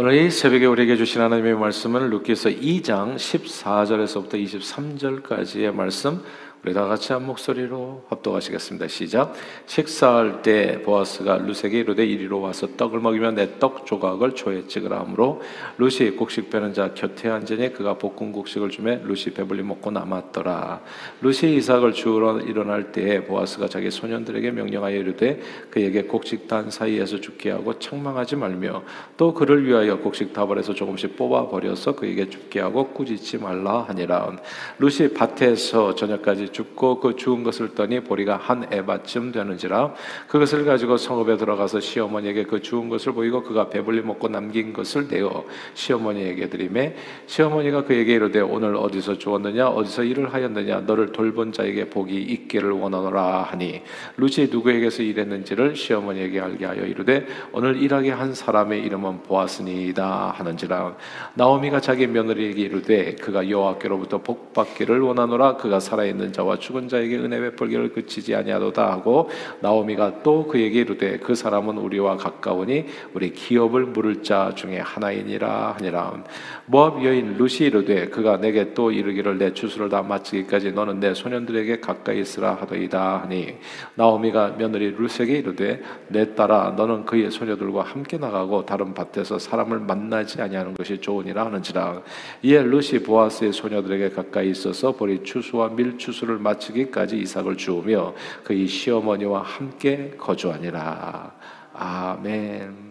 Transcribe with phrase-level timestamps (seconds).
[0.00, 6.22] 오늘 이 새벽에 우리에게 주신 하나님의 말씀은 루키서 2장 14절에서부터 23절까지의 말씀
[6.64, 8.88] 우리 다 같이 한 목소리로 합독하시겠습니다.
[8.88, 9.32] 시작.
[9.66, 15.40] 식사할 때 보아스가 루세게 이르되 이리로 와서 떡을 먹이며 내 떡 조각을 조에 찍으라 하므로
[15.78, 20.80] 루시 곡식 빼는 자 곁에 앉으니 그가 볶은 곡식을 주매 루시 배불리 먹고 남았더라.
[21.22, 25.40] 루시 이삭을 주우러 일어날 때에 보아스가 자기 소년들에게 명령하여 이르되
[25.70, 28.82] 그에게 곡식 단 사이에서 죽게 하고 책망하지 말며
[29.16, 34.36] 또 그를 위하여 곡식 다발에서 조금씩 뽑아 버려서 그에게 죽게 하고 꾸짖지 말라 하니라.
[34.78, 39.94] 루시 밭에서 저녁까지 죽고 그 죽은 것을 떠니 보리가 한 에바쯤 되는지라
[40.28, 45.44] 그것을 가지고 성읍에 들어가서 시어머니에게 그 죽은 것을 보이고 그가 배불리 먹고 남긴 것을 내어
[45.74, 46.94] 시어머니에게 드리매
[47.26, 53.42] 시어머니가 그에게 이르되 오늘 어디서 주었느냐 어디서 일을 하였느냐 너를 돌본 자에게 복이 있기를 원하노라
[53.42, 53.82] 하니
[54.16, 60.96] 루시 누구에게서 일했는지를 시어머니에게 알게 하여 이르되 오늘 일하게 한 사람의 이름은 보았으니이다 하는지라
[61.34, 67.40] 나오미가 자기 며느리에게 이르되 그가 여호와께로부터 복 받기를 원하노라 그가 살아있는 자와 죽은 자에게 은혜
[67.40, 69.28] 베풀기를 그치지 아니하도다 하고
[69.60, 76.22] 나오미가 또 그에게 이르되 그 사람은 우리와 가까우니 우리 기업을 물을 자 중에 하나이니라 하니라.
[76.66, 81.80] 모압 여인 루시 이르되 그가 내게 또 이르기를 내 추수를 다 마치기까지 너는 내 소년들에게
[81.80, 83.56] 가까이 있으라 하더이다 하니
[83.96, 90.40] 나오미가 며느리 루세게 이르되 내 딸아 너는 그의 소녀들과 함께 나가고 다른 밭에서 사람을 만나지
[90.40, 92.02] 아니하는 것이 좋으니라 하는지라.
[92.42, 98.14] 이에 루시 보아스의 소녀들에게 가까이 있어서 보리 추수와 밀 추수를 추 수를 마치기까지 이삭을 주우며
[98.44, 101.32] 그의 시어머니와 함께 거주하니라.
[101.72, 102.88] 아멘.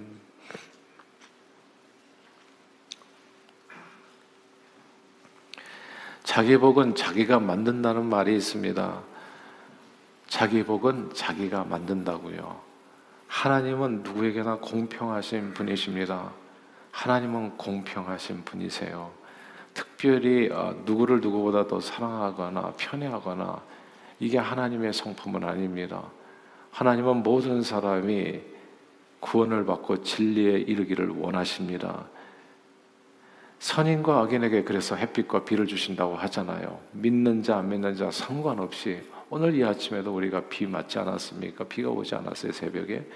[6.23, 9.02] 자기 복은 자기가 만든다는 말이 있습니다.
[10.27, 12.59] 자기 복은 자기가 만든다고요.
[13.27, 16.31] 하나님은 누구에게나 공평하신 분이십니다.
[16.91, 19.11] 하나님은 공평하신 분이세요.
[19.78, 23.61] 특별히 어, 누구를 누구보다 더 사랑하거나 편애하거나
[24.20, 26.04] 이게 하나님의 성품은 아닙니다.
[26.71, 28.42] 하나님은 모든 사람이
[29.20, 32.05] 구원을 받고 진리에 이르기를 원하십니다.
[33.60, 36.80] 선인과 악인에게 그래서 햇빛과 비를 주신다고 하잖아요.
[36.93, 38.99] 믿는 자, 안 믿는 자 상관없이
[39.30, 41.66] 오늘 이 아침에도 우리가 비 맞지 않았습니까?
[41.66, 43.08] 비가 오지 않았어요, 새벽에.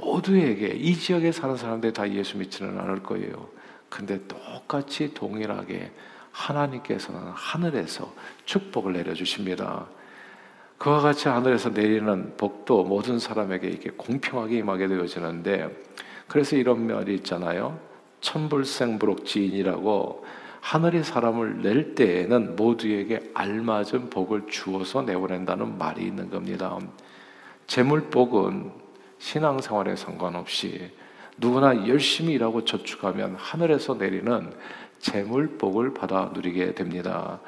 [0.00, 3.48] 모두에게 이 지역에 사는 사람들 다 예수 믿지는 않을 거예요.
[3.92, 5.92] 근데 똑같이 동일하게
[6.30, 8.10] 하나님께서는 하늘에서
[8.46, 9.86] 축복을 내려주십니다.
[10.78, 15.84] 그와 같이 하늘에서 내리는 복도 모든 사람에게 이게 공평하게 임하게 되어지는데
[16.26, 17.78] 그래서 이런 말이 있잖아요.
[18.22, 20.24] 천불생부록 지인이라고
[20.62, 26.78] 하늘이 사람을 낼 때에는 모두에게 알맞은 복을 주어서 내보낸다는 말이 있는 겁니다.
[27.66, 28.72] 재물복은
[29.18, 30.90] 신앙생활에 상관없이
[31.36, 34.52] 누구나 열심히 일하고 저축하면 하늘에서 내리는
[34.98, 37.40] 재물 복을 받아 누리게 됩니다.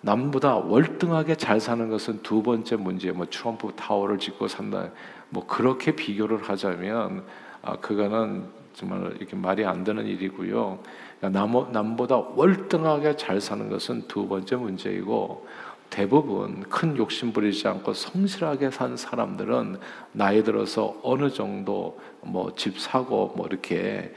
[0.00, 4.90] 남보다 월등하게 잘 사는 것은 두 번째 문제, 뭐 트럼프 타워를 짓고 산다,
[5.30, 7.24] 뭐 그렇게 비교를 하자면
[7.62, 8.44] 아, 그거는
[8.74, 10.78] 정말 이렇게 말이 안 되는 일이고요.
[11.18, 15.46] 그러니까 남, 남보다 월등하게 잘 사는 것은 두 번째 문제이고
[15.90, 19.78] 대부분 큰 욕심 부리지 않고 성실하게 산 사람들은
[20.12, 24.12] 나이 들어서 어느 정도 뭐 집 사고 뭐 이렇게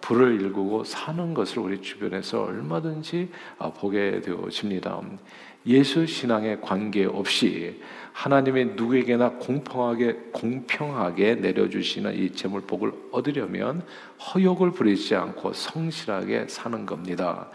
[0.00, 3.30] 불을 일구고 사는 것을 우리 주변에서 얼마든지
[3.78, 5.00] 보게 되어집니다.
[5.66, 7.80] 예수 신앙에 관계없이
[8.12, 13.82] 하나님의 누구에게나 공평하게 공평하게 내려주시는 이 재물 복을 얻으려면
[14.20, 17.48] 허욕을 부리지 않고 성실하게 사는 겁니다.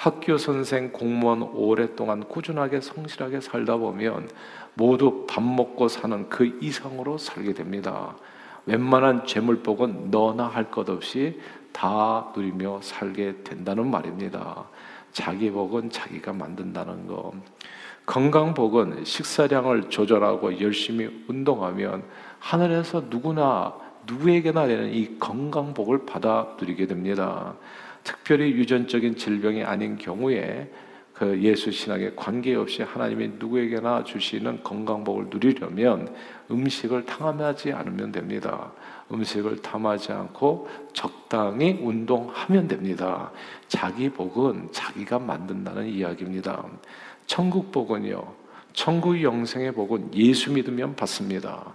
[0.00, 4.30] 학교 선생, 공무원 오랫동안 꾸준하게 성실하게 살다 보면
[4.72, 8.16] 모두 밥 먹고 사는 그 이상으로 살게 됩니다.
[8.64, 11.38] 웬만한 재물복은 너나 할 것 없이
[11.72, 14.64] 다 누리며 살게 된다는 말입니다.
[15.12, 17.34] 자기 복은 자기가 만든다는 거.
[18.06, 22.04] 건강복은 식사량을 조절하고 열심히 운동하면
[22.38, 23.74] 하늘에서 누구나
[24.06, 27.54] 누구에게나 되는 이 건강복을 받아 누리게 됩니다.
[28.04, 30.70] 특별히 유전적인 질병이 아닌 경우에
[31.20, 36.14] 그 예수 신앙에 관계없이 하나님이 누구에게나 주시는 건강복을 누리려면
[36.50, 38.72] 음식을 탐하지 않으면 됩니다.
[39.12, 43.30] 음식을 탐하지 않고 적당히 운동하면 됩니다.
[43.68, 46.64] 자기 복은 자기가 만든다는 이야기입니다.
[47.26, 48.22] 천국 복은요.
[48.72, 51.74] 천국 영생의 복은 예수 믿으면 받습니다.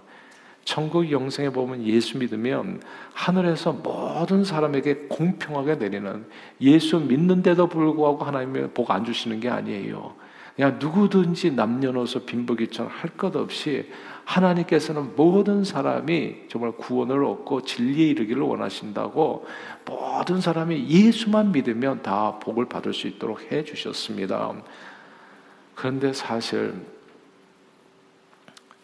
[0.66, 2.82] 천국 영생에 보면 예수 믿으면
[3.14, 6.26] 하늘에서 모든 사람에게 공평하게 내리는
[6.60, 10.14] 예수 믿는데도 불구하고 하나님의 복 안 주시는 게 아니에요.
[10.56, 13.88] 그냥 누구든지 남녀노소 빈부귀천 할 것 없이
[14.24, 19.46] 하나님께서는 모든 사람이 정말 구원을 얻고 진리에 이르기를 원하신다고
[19.84, 24.52] 모든 사람이 예수만 믿으면 다 복을 받을 수 있도록 해 주셨습니다.
[25.76, 26.74] 그런데 사실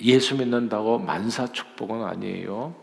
[0.02, 2.74] 예수 믿는다고 만사 축복은 아니에요.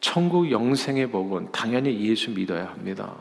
[0.00, 3.14] 천국 영생의 복은 당연히 예수 믿어야 합니다.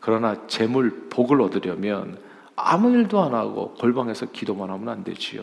[0.00, 2.18] 그러나 재물 복을 얻으려면
[2.56, 5.42] 아무 일도 안 하고 골방에서 기도만 하면 안 되지요.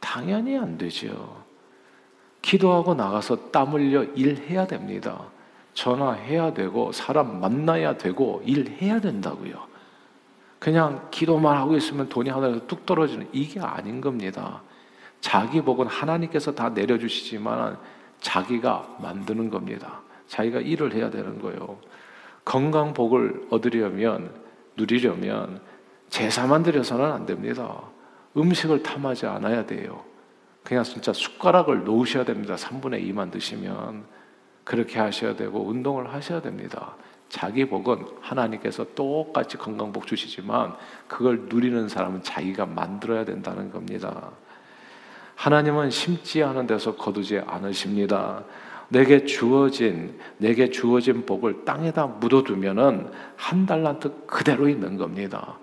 [0.00, 1.42] 당연히 안 되지요.
[2.40, 5.20] 기도하고 나가서 땀 흘려 일해야 됩니다.
[5.74, 9.68] 전화해야 되고 사람 만나야 되고 일해야 된다고요.
[10.58, 14.62] 그냥 기도만 하고 있으면 돈이 하나에서 뚝 떨어지는 이게 아닌 겁니다.
[15.20, 17.78] 자기 복은 하나님께서 다 내려주시지만
[18.20, 20.00] 자기가 만드는 겁니다.
[20.26, 21.78] 자기가 일을 해야 되는 거예요.
[22.44, 24.30] 건강 복을 얻으려면
[24.76, 25.60] 누리려면
[26.08, 27.82] 제사만 드려서는 안 됩니다.
[28.36, 30.04] 음식을 탐하지 않아야 돼요.
[30.62, 32.54] 그냥 진짜 숟가락을 놓으셔야 됩니다.
[32.54, 34.04] 3분의 2만 드시면
[34.64, 36.94] 그렇게 하셔야 되고 운동을 하셔야 됩니다.
[37.28, 40.74] 자기 복은 하나님께서 똑같이 건강복 주시지만
[41.06, 44.30] 그걸 누리는 사람은 자기가 만들어야 된다는 겁니다.
[45.38, 48.42] 하나님은 심지 않은 데서 거두지 않으십니다.
[48.88, 55.58] 내게 주어진 내게 주어진 복을 땅에다 묻어두면은 한 달란트 그대로 있는 겁니다.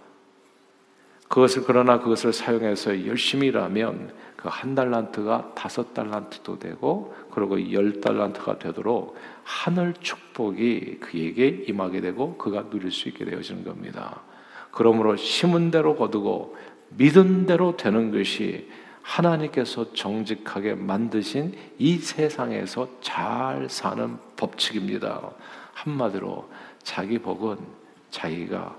[1.27, 8.59] 그것을 그러나 그것을 사용해서 열심히 일하면 그 한 달란트가 다섯 달란트도 되고 그리고 열 달란트가
[8.59, 14.21] 되도록 하늘 축복이 그에게 임하게 되고 그가 누릴 수 있게 되어지는 겁니다.
[14.69, 16.55] 그러므로 심은 대로 거두고
[16.89, 18.69] 믿은 대로 되는 것이
[19.05, 25.29] 하나님께서 정직하게 만드신 이 세상에서 잘 사는 법칙입니다.
[25.73, 26.49] 한마디로
[26.81, 27.57] 자기 복은
[28.09, 28.75] 자기가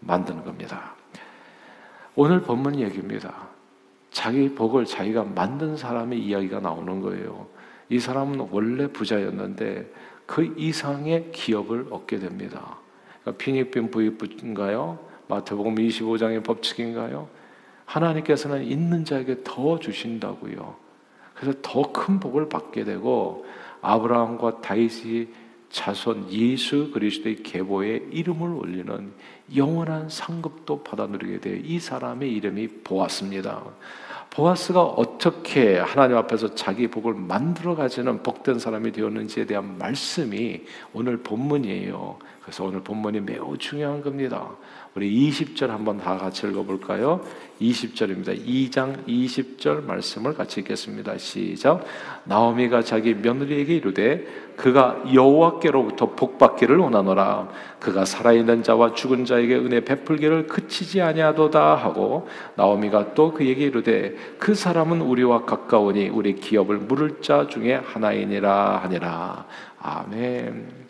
[0.00, 0.94] 만드는 겁니다.
[2.14, 3.48] 오늘 본문 얘기입니다.
[4.10, 7.46] 자기 복을 자기가 만든 사람의 이야기가 나오는 거예요.
[7.88, 9.90] 이 사람은 원래 부자였는데
[10.26, 12.76] 그 이상의 기업을 얻게 됩니다.
[13.22, 14.98] 그러니까 피닉빈 부익부인가요?
[15.28, 17.28] 마태복음 25장의 법칙인가요?
[17.92, 20.76] 하나님께서는 있는 자에게 더 주신다고요.
[21.34, 23.44] 그래서 더 큰 복을 받게 되고
[23.82, 25.28] 아브라함과 다윗이
[25.70, 29.12] 자손 예수 그리스도의 계보에 이름을 올리는
[29.56, 31.60] 영원한 상급도 받아 누리게 돼.
[31.64, 33.62] 이 사람의 이름이 보아스입니다.
[34.30, 40.62] 보아스가 어떻게 하나님 앞에서 자기 복을 만들어 가지는 복된 사람이 되었는지에 대한 말씀이
[40.94, 42.18] 오늘 본문이에요.
[42.42, 44.50] 그래서 오늘 본문이 매우 중요한 겁니다.
[44.94, 47.20] 우리 20절 한번 다 같이 읽어볼까요?
[47.60, 48.44] 20절입니다.
[48.44, 51.16] 2장 20절 말씀을 같이 읽겠습니다.
[51.18, 51.84] 시작.
[52.24, 57.48] 나오미가 자기 며느리에게 이르되 그가 여호와께로부터 복받기를 원하노라.
[57.78, 64.54] 그가 살아있는 자와 죽은 자에게 은혜 베풀기를 그치지 아니하도다 하고 나오미가 또 그에게 이르되 그
[64.54, 69.46] 사람은 우리와 가까우니 우리 기업을 물을 자 중에 하나이니라 하니라.
[69.78, 70.81] 아멘.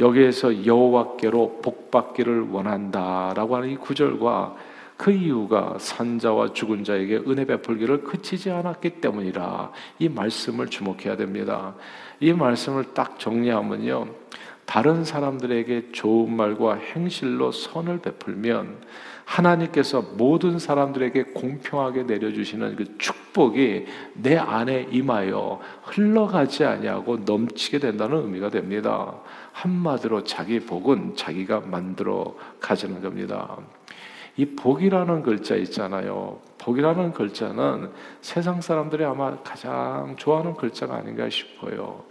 [0.00, 4.56] 여기에서 여호와께로 복받기를 원한다라고 하는 이 구절과
[4.96, 11.74] 그 이유가 산자와 죽은 자에게 은혜 베풀기를 그치지 않았기 때문이라 이 말씀을 주목해야 됩니다.
[12.18, 14.08] 이 말씀을 딱 정리하면요.
[14.66, 18.76] 다른 사람들에게 좋은 말과 행실로 선을 베풀면
[19.28, 23.84] 하나님께서 모든 사람들에게 공평하게 내려주시는 그 축복이
[24.14, 29.14] 내 안에 임하여 흘러가지 아니하고 넘치게 된다는 의미가 됩니다.
[29.52, 33.58] 한마디로 자기 복은 자기가 만들어 가지는 겁니다.
[34.36, 36.40] 이 복이라는 글자 있잖아요.
[36.56, 37.90] 복이라는 글자는
[38.22, 42.04] 세상 사람들이 아마 가장 좋아하는 글자가 아닌가 싶어요.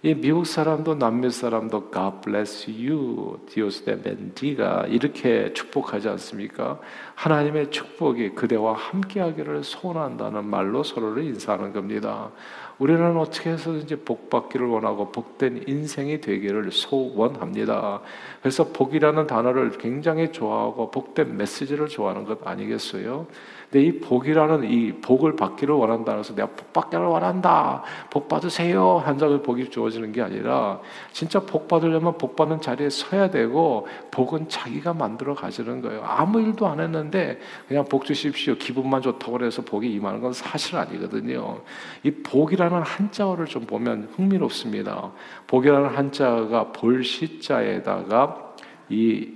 [0.00, 6.78] 이 미국 사람도 남미 사람도 God bless you, Dios te bendiga 이렇게 축복하지 않습니까?
[7.16, 12.30] 하나님의 축복이 그대와 함께하기를 소원한다는 말로 서로를 인사하는 겁니다.
[12.78, 18.00] 우리는 어떻게 해서든지 복 받기를 원하고 복된 인생이 되기를 소원합니다.
[18.40, 23.26] 그래서 복이라는 단어를 굉장히 좋아하고 복된 메시지를 좋아하는 것 아니겠어요?
[23.70, 27.82] 근데 이 복이라는 이 복을 받기를 원한다는 서 내가 복 받기를 원한다.
[28.08, 29.02] 복 받으세요.
[29.04, 30.80] 한다고 복이 주어지는 게 아니라
[31.12, 36.02] 진짜 복 받으려면 복 받는 자리에 서야 되고 복은 자기가 만들어 가지는 거예요.
[36.02, 38.54] 아무 일도 안 했는데 그냥 복 주십시오.
[38.54, 41.60] 기분만 좋다고 그래서 복이 임하는 건 사실 아니거든요.
[42.04, 45.12] 이 복이라는 한자어를 좀 보면 흥미롭습니다.
[45.46, 48.54] 복이라는 한자가 볼 시자에다가
[48.88, 49.28] 이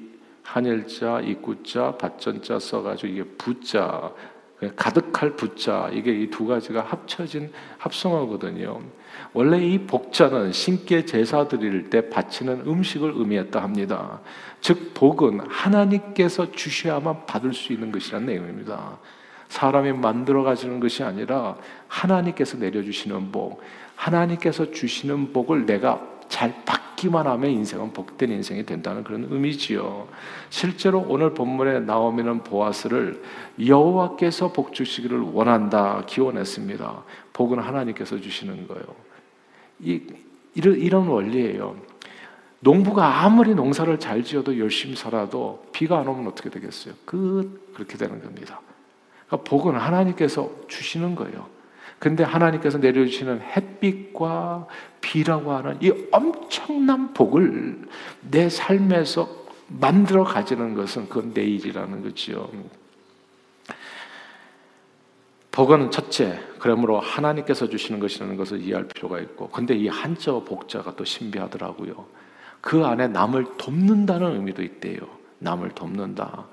[0.43, 4.13] 한일자, 입구자, 받전자 써가지고 이게 부자,
[4.77, 8.81] 가득할 부자 이게 이 두 가지가 합쳐진 합성어거든요.
[9.33, 14.21] 원래 이 복자는 신께 제사 드릴 때 바치는 음식을 의미했다 합니다.
[14.61, 18.99] 즉 복은 하나님께서 주셔야만 받을 수 있는 것이라는 내용입니다.
[19.53, 21.57] 사람이 만들어 가지는 것이 아니라
[21.87, 23.61] 하나님께서 내려주시는 복,
[23.97, 30.09] 하나님께서 주시는 복을 내가 잘 받기만 하면 인생은 복된 인생이 된다는 그런 의미지요.
[30.49, 33.23] 실제로 오늘 본문에 나오면은 보아스를
[33.63, 37.03] 여호와께서 복 주시기를 원한다 기원했습니다.
[37.35, 38.85] 복은 하나님께서 주시는 거예요.
[39.81, 40.01] 이
[40.55, 41.77] 이런 이런 원리예요.
[42.61, 46.95] 농부가 아무리 농사를 잘 지어도 열심히 살아도 비가 안 오면 어떻게 되겠어요?
[47.05, 48.63] 그 그렇게 되는 겁니다.
[49.33, 51.47] 그러니까 복은 하나님께서 주시는 거예요.
[51.99, 54.67] 근데 하나님께서 내려주시는 햇빛과
[55.01, 57.81] 비라고 하는 이 엄청난 복을
[58.31, 59.29] 내 삶에서
[59.69, 62.51] 만들어 가지는 것은 그건 내 일이라는 거죠.
[65.51, 71.05] 복은 첫째, 그러므로 하나님께서 주시는 것이라는 것을 이해할 필요가 있고, 근데 이 한자 복자가 또
[71.05, 72.07] 신비하더라고요.
[72.61, 74.99] 그 안에 남을 돕는다는 의미도 있대요.
[75.39, 76.47] 남을 돕는다.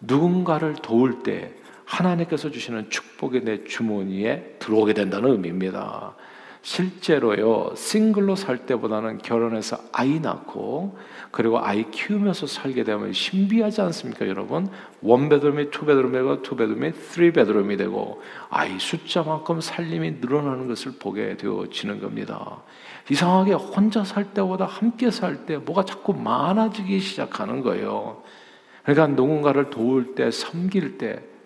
[0.00, 1.54] 누군가를 도울 때
[1.90, 6.14] 하나님께서 주시는 축복이 내 주머니에 들어오게 된다는 의미입니다.
[6.62, 10.98] 실제로요, 싱글로 살 때보다는 결혼해서 아이 낳고,
[11.30, 14.68] 그리고 아이 키우면서 살게 되면 신비하지 않습니까, 여러분?
[15.00, 22.62] 원베드룸이 투베드룸이고, 투베드룸이 쓰리베드룸이 되고, 아이 숫자만큼 살림이 늘어나는 것을 보게 되어지는 겁니다.
[23.10, 28.22] 이상하게 혼자 살 때보다 함께 살 때 뭐가 자꾸 많아지기 시작하는 거예요.
[28.84, 31.39] 그러니까 누군가를 도울 때, 섬길 때, 예,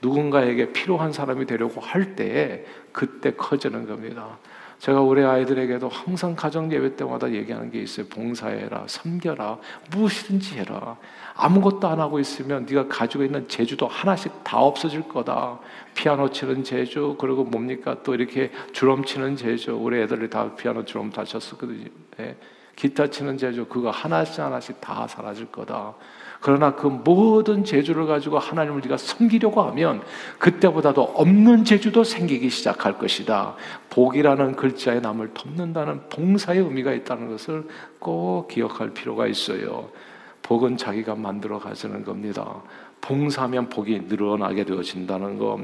[0.00, 4.38] 누군가에게 필요한 사람이 되려고 할 때에 그때 커지는 겁니다.
[4.82, 8.04] 제가 우리 아이들에게도 항상 가정 예배 때마다 얘기하는 게 있어요.
[8.08, 9.58] 봉사해라, 섬겨라,
[9.92, 10.96] 무엇이든지 해라.
[11.34, 15.60] 아무것도 안 하고 있으면 네가 가지고 있는 재주도 하나씩 다 없어질 거다.
[15.94, 19.72] 피아노 치는 재주, 그리고 뭡니까 또 이렇게 드럼 치는 재주.
[19.72, 21.86] 우리 애들이 다 피아노 드럼 다 쳤었거든요.
[22.18, 22.34] 예.
[22.74, 25.94] 기타 치는 재주, 그거 하나씩 하나씩 다 사라질 거다.
[26.42, 30.02] 그러나 그 모든 재주를 가지고 하나님을 네가 섬기려고 하면
[30.40, 33.54] 그때보다도 없는 재주도 생기기 시작할 것이다.
[33.90, 37.68] 복이라는 글자에 남을 돕는다는 봉사의 의미가 있다는 것을
[38.00, 39.88] 꼭 기억할 필요가 있어요.
[40.42, 42.60] 복은 자기가 만들어 가지는 겁니다.
[43.02, 45.58] 봉사하면 복이 늘어나게 되어진다는 것.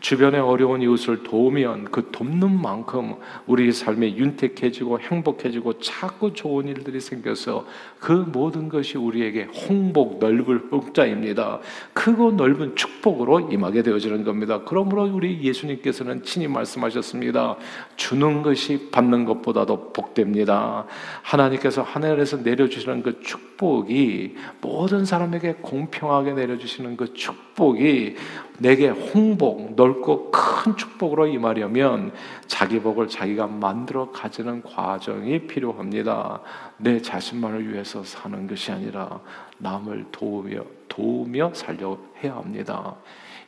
[0.00, 3.14] 주변에 어려운 이웃을 도우면 그 돕는 만큼
[3.46, 7.64] 우리 삶이 윤택해지고 행복해지고 자꾸 좋은 일들이 생겨서
[8.00, 11.60] 그 모든 것이 우리에게 홍복, 넓을 흑자입니다.
[11.92, 14.60] 크고 넓은 축복으로 임하게 되어지는 겁니다.
[14.64, 17.56] 그러므로 우리 예수님께서는 친히 말씀하셨습니다.
[17.94, 20.86] 주는 것이 받는 것보다도 복됩니다.
[21.22, 28.16] 하나님께서 하늘에서 내려주시는 그 축복이 모든 사람에게 공평하게 내려주시는 주시는 그 축복이
[28.58, 32.12] 내게 홍복, 넓고 큰 축복으로 임하려면
[32.46, 36.40] 자기 복을 자기가 만들어 가지는 과정이 필요합니다.
[36.78, 39.20] 내 자신만을 위해서 사는 것이 아니라
[39.58, 42.96] 남을 도우며 도우며 살려 해야 합니다.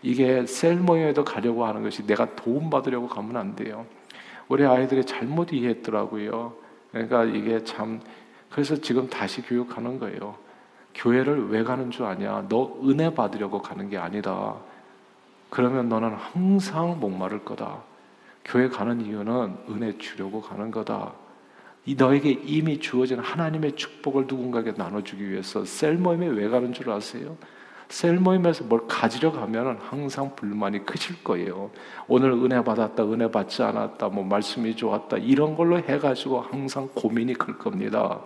[0.02, 3.86] 이게 셀 모임에도 가려고 하는 것이 내가 도움 받으려고 가면 안 돼요.
[4.48, 6.54] 우리 아이들이 잘못 이해했더라고요.
[6.90, 8.00] 그러니까 이게 참
[8.50, 10.36] 그래서 지금 다시 교육하는 거예요.
[10.94, 12.46] 교회를 왜 가는 줄 아냐?
[12.48, 14.56] 너 은혜 받으려고 가는 게 아니다.
[15.50, 17.82] 그러면 너는 항상 목마를 거다.
[18.44, 21.12] 교회 가는 이유는 은혜 주려고 가는 거다.
[21.84, 27.36] 이 너에게 이미 주어진 하나님의 축복을 누군가에게 나눠주기 위해서 셀 모임에 왜 가는 줄 아세요?
[27.88, 31.70] 셀 모임에서 뭘 가지려 가면 항상 불만이 크실 거예요.
[32.08, 37.58] 오늘 은혜 받았다, 은혜 받지 않았다, 뭐 말씀이 좋았다 이런 걸로 해가지고 항상 고민이 클
[37.58, 38.20] 겁니다.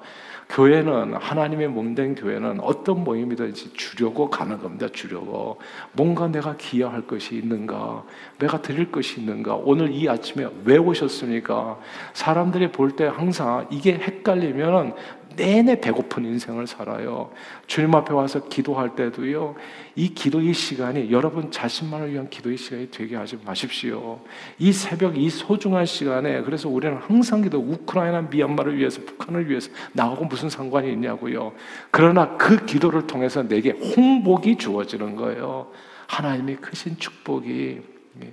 [0.49, 4.87] 교회는 하나님의 몸된 교회는 어떤 모임이든지 주려고 가는 겁니다.
[4.93, 5.59] 주려고
[5.93, 8.05] 뭔가 내가 기여할 것이 있는가,
[8.39, 9.57] 내가 드릴 것이 있는가.
[9.57, 11.79] 오늘 이 아침에 왜 오셨습니까?
[12.13, 14.95] 사람들이 볼 때 항상 이게 헷갈리면
[15.37, 17.31] 내내 배고픈 인생을 살아요.
[17.67, 19.55] 주님 앞에 와서 기도할 때도요,
[19.95, 24.21] 이 기도의 시간이 여러분 자신만을 위한 기도의 시간이 되게 하지 마십시오.
[24.59, 30.25] 이 새벽, 이 소중한 시간에, 그래서 우리는 항상 기도, 우크라이나, 미얀마를 위해서, 북한을 위해서, 나하고
[30.25, 31.53] 무슨 상관이 있냐고요.
[31.91, 35.71] 그러나 그 기도를 통해서 내게 홍복이 주어지는 거예요.
[36.07, 37.83] 하나님의 크신 축복이.
[38.23, 38.33] 예.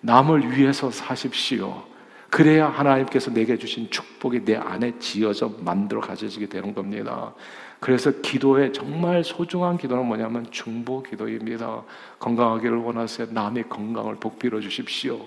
[0.00, 1.82] 남을 위해서 사십시오.
[2.30, 7.34] 그래야 하나님께서 내게 주신 축복이 내 안에 지어져 만들어 가져지게 되는 겁니다.
[7.80, 11.82] 그래서 기도에 정말 소중한 기도는 뭐냐면 중보 기도입니다.
[12.18, 13.28] 건강하기를 원하세요.
[13.30, 15.20] 남의 건강을 복빌어 주십시오.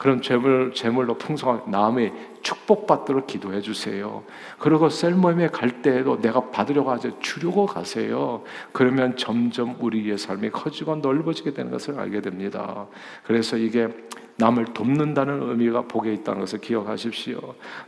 [0.00, 4.24] 그런 재물, 재물로 풍성한 남의 축복받도록 기도해 주세요.
[4.58, 8.42] 그리고 셀모임에 갈 때에도 내가 받으려고 하지 주려고 가세요.
[8.72, 12.86] 그러면 점점 우리의 삶이 커지고 넓어지게 되는 것을 알게 됩니다.
[13.24, 13.88] 그래서 이게
[14.36, 17.38] 남을 돕는다는 의미가 복에 있다는 것을 기억하십시오.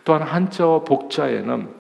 [0.05, 1.71] 또한 한자 복자에는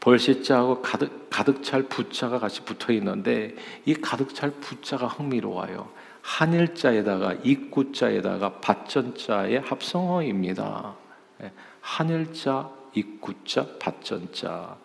[0.00, 3.54] 벌시자하고 가득, 가득 찰 부자가 같이 붙어 있는데
[3.86, 5.88] 이 가득 찰 부자가 흥미로워요.
[6.26, 10.94] 한일자에다가 입구자에다가 밭전자의 합성어입니다.
[11.42, 14.76] 예, 한일자, 입구자, 밭전자.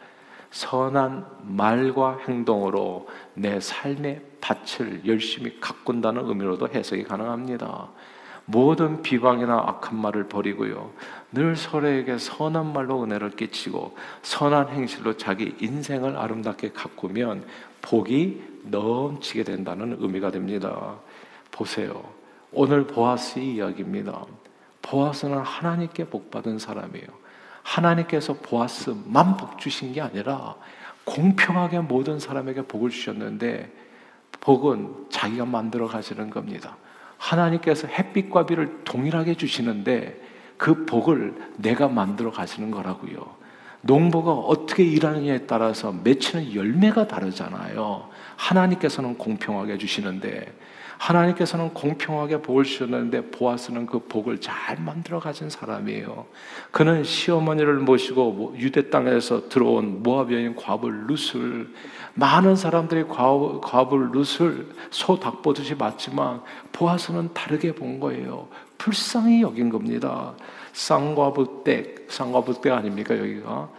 [0.51, 7.89] 선한 말과 행동으로 내 삶의 밭을 열심히 가꾼다는 의미로도 해석이 가능합니다.
[8.45, 10.91] 모든 비방이나 악한 말을 버리고요.
[11.31, 17.45] 늘 서로에게 선한 말로 은혜를 끼치고 선한 행실로 자기 인생을 아름답게 가꾸면
[17.81, 20.99] 복이 넘치게 된다는 의미가 됩니다.
[21.51, 22.03] 보세요.
[22.51, 24.25] 오늘 보아스의 이야기입니다.
[24.81, 27.07] 보아스는 하나님께 복받은 사람이에요.
[27.63, 30.55] 하나님께서 보아스만 복 주신 게 아니라
[31.05, 33.71] 공평하게 모든 사람에게 복을 주셨는데
[34.39, 36.77] 복은 자기가 만들어 가시는 겁니다.
[37.17, 40.19] 하나님께서 햇빛과 비를 동일하게 주시는데
[40.57, 43.41] 그 복을 내가 만들어 가시는 거라고요.
[43.81, 48.09] 농부가 어떻게 일하느냐에 따라서 맺히는 열매가 다르잖아요.
[48.35, 50.53] 하나님께서는 공평하게 주시는데
[51.01, 56.27] 하나님께서는 공평하게 복을 주셨는데 보아스는 그 복을 잘 만들어 가진 사람이에요.
[56.69, 61.73] 그는 시어머니를 모시고 유대 땅에서 들어온 모압 여인 과불 룻을
[62.13, 66.41] 많은 사람들이 과불 룻을 소 닭 보듯이 맞지만
[66.71, 68.47] 보아스는 다르게 본 거예요.
[68.77, 70.33] 불쌍히 여긴 겁니다.
[70.73, 73.69] 쌍과부댁, 쌍과부댁 아닙니까 여기가?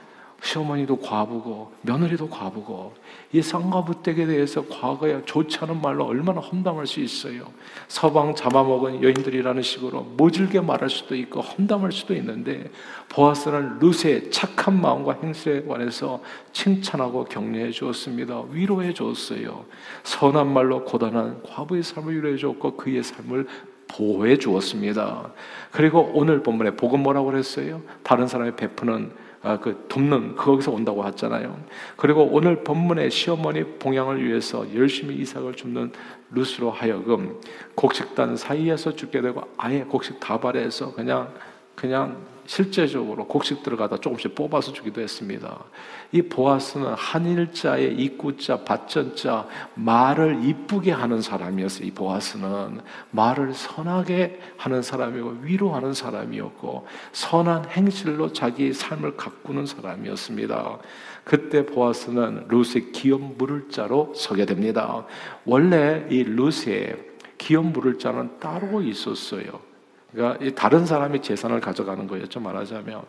[0.42, 2.94] 시어머니도 과부고 며느리도 과부고
[3.32, 7.44] 이 쌍과부댁에 대해서 과거에 좋지 않은 말로 얼마나 험담할 수 있어요.
[7.88, 12.70] 서방 잡아먹은 여인들이라는 식으로 모질게 말할 수도 있고 험담할 수도 있는데
[13.08, 16.20] 보아스는 룻의 착한 마음과 행실에 관해서
[16.52, 18.42] 칭찬하고 격려해 주었습니다.
[18.50, 19.64] 위로해 주었어요.
[20.02, 23.46] 선한 말로 고단한 과부의 삶을 위로해 주었고 그의 삶을
[23.88, 25.32] 보호해 주었습니다.
[25.70, 27.82] 그리고 오늘 본문에 복음 뭐라고 그랬어요?
[28.02, 29.21] 다른 사람의 베푸는 아,
[29.60, 31.58] 그 돕는 거기서 온다고 하잖아요.
[31.96, 35.92] 그리고 오늘 본문의 시어머니 봉양을 위해서 열심히 이삭을 줍는
[36.30, 37.40] 루스로 하여금
[37.74, 41.32] 곡식단 사이에서 죽게 되고 아예 곡식 다발해서 그냥
[41.74, 42.16] 그냥
[42.52, 45.64] 실제적으로 곡식 들어가다 조금씩 뽑아서 주기도 했습니다.
[46.12, 51.86] 이 보아스는 한일자의 입구자, 밭전자, 말을 이쁘게 하는 사람이었어요.
[51.86, 60.78] 이 보아스는 말을 선하게 하는 사람이고 위로하는 사람이었고 선한 행실로 자기 삶을 가꾸는 사람이었습니다.
[61.24, 65.06] 그때 보아스는 룻의 기업 물을 자로 서게 됩니다.
[65.46, 66.98] 원래 이 룻의
[67.38, 69.71] 기업 물을 자는 따로 있었어요.
[70.12, 73.02] 그러니까 다른 사람이 재산을 가져가는 거였죠 말하자면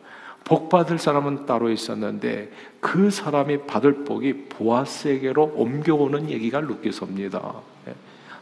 [0.44, 7.54] 복 받을 사람은 따로 있었는데 그 사람이 받을 복이 보아스에게로 옮겨오는 얘기가 루키서입니다.
[7.88, 7.96] 예.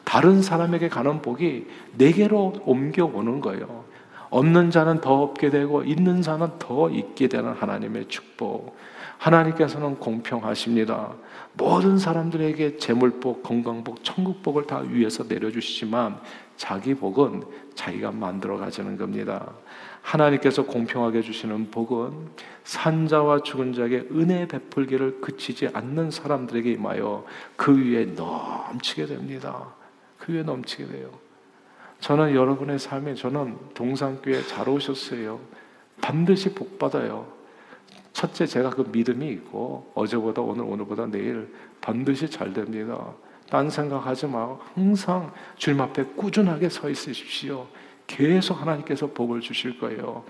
[0.04, 3.86] 다른 사람에게 가는 복이 내게로 옮겨오는 거예요.
[4.32, 8.76] 없는 자는 더 없게 되고 있는 자는 더 있게 되는 하나님의 축복.
[9.18, 11.12] 하나님께서는 공평하십니다.
[11.54, 16.20] 모든 사람들에게 재물복, 건강복, 천국복을 다 위에서 내려주시지만
[16.62, 17.42] 자기 복은
[17.74, 19.52] 자기가 만들어 가지는 겁니다.
[20.04, 22.12] 하나님께서 공평하게 주시는 복은
[22.66, 29.74] 산자와 죽은 자에게 은혜 베풀기를 그치지 않는 사람들에게 임하여 그 위에 넘치게 됩니다.
[30.20, 31.10] 그 위에 넘치게 돼요.
[32.00, 35.40] 저는 여러분의 삶에 저는 동산교회 잘 오셨어요.
[36.00, 37.26] 반드시 복 받아요.
[38.14, 43.16] 첫째 제가 그 믿음이 있고 어제보다 오늘 오늘보다 내일 반드시 잘 됩니다.
[43.52, 47.68] 딴 생각하지 마 항상 주님 앞에 꾸준하게 서 있으십시오.
[48.08, 50.24] 계속 하나님께서 복을 주실 거예요.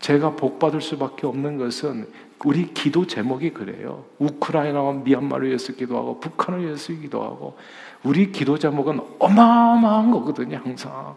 [0.00, 2.08] 제가 복 받을 수밖에 없는 것은
[2.44, 4.06] 우리 기도 제목이 그래요.
[4.18, 7.58] 우크라이나와 미얀마를 위해서 기도하고 북한을 위해서 기도하고
[8.02, 10.60] 우리 기도 제목은 어마어마한 거거든요.
[10.64, 11.14] 항상.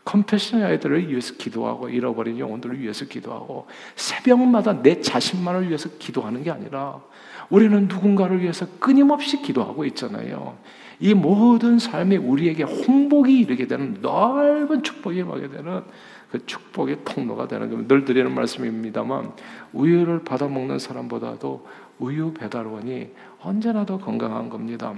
[0.00, 0.04] 예.
[0.04, 7.00] 컴패션 아이들을 위해서 기도하고 잃어버린 영혼들을 위해서 기도하고 새벽마다 내 자신만을 위해서 기도하는 게 아니라
[7.48, 10.56] 우리는 누군가를 위해서 끊임없이 기도하고 있잖아요.
[11.00, 15.82] 이 모든 삶이 우리에게 홍복이 이르게 되는 넓은 축복이 임하게 되는
[16.30, 17.94] 그 축복의 통로가 되는 겁니다.
[17.94, 19.32] 늘 드리는 말씀입니다만
[19.72, 21.66] 우유를 받아 먹는 사람보다도
[21.98, 23.08] 우유 배달원이
[23.42, 24.94] 언제나 더 건강한 겁니다.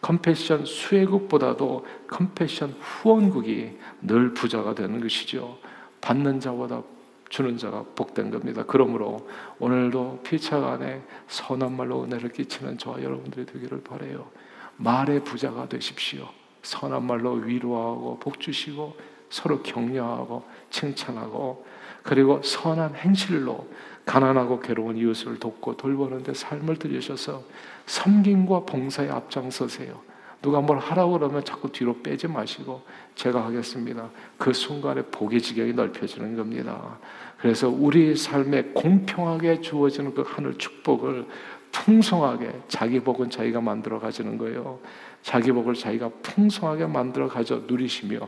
[0.00, 5.58] 컴패션 수혜국보다도 컴패션 후원국이 늘 부자가 되는 것이죠.
[6.00, 6.82] 받는 자보다
[7.28, 8.64] 주는 자가 복된 겁니다.
[8.66, 14.30] 그러므로 오늘도 피차 간에 선한 말로 은혜를 끼치는 저와 여러분들이 되기를 바래요.
[14.76, 16.28] 말의 부자가 되십시오.
[16.62, 18.96] 선한 말로 위로하고 복 주시고
[19.30, 21.66] 서로 격려하고 칭찬하고
[22.02, 23.68] 그리고 선한 행실로
[24.06, 27.42] 가난하고 괴로운 이웃을 돕고 돌보는데 삶을 들이셔서
[27.86, 30.08] 섬김과 봉사에 앞장서세요.
[30.40, 32.82] 누가 뭘 하라고 그러면 자꾸 뒤로 빼지 마시고
[33.16, 34.08] 제가 하겠습니다.
[34.38, 36.98] 그 순간에 복의 지경이 넓혀지는 겁니다.
[37.38, 41.26] 그래서 우리 삶에 공평하게 주어지는 그 하늘 축복을
[41.72, 44.78] 풍성하게 자기 복은 자기가 만들어 가지는 거예요.
[45.22, 48.20] 자기 복을 자기가 풍성하게 만들어 가져 누리시며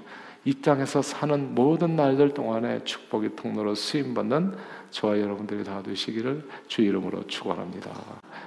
[0.44, 4.54] 이 땅에서 사는 모든 날들 동안에 축복의 통로로 쓰임 받는
[4.90, 7.90] 저와 여러분들이 다 되시기를 주 이름으로 축원합니다.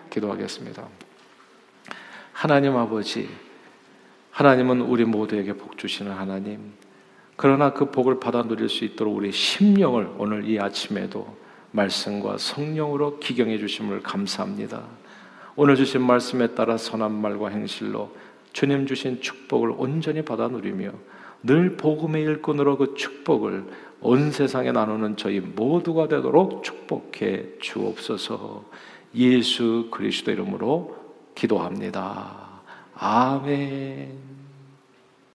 [0.10, 0.88] 기도하겠습니다.
[2.32, 3.30] 하나님 아버지
[4.32, 6.74] 하나님은 우리 모두에게 복 주시는 하나님.
[7.36, 11.38] 그러나 그 복을 받아 누릴 수 있도록 우리 심령을 오늘 이 아침에도
[11.72, 14.84] 말씀과 성령으로 기경해 주심을 감사합니다.
[15.56, 18.16] 오늘 주신 말씀에 따라 선한 말과 행실로
[18.54, 20.92] 주님 주신 축복을 온전히 받아 누리며
[21.44, 23.66] 늘 복음의 일꾼으로 그 축복을
[24.02, 28.66] 온 세상에 나누는 저희 모두가 되도록 축복해 주옵소서.
[29.16, 30.96] 예수 그리스도 이름으로
[31.36, 32.62] 기도합니다.
[32.96, 34.33] 아멘.